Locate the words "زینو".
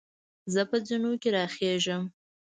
0.87-1.11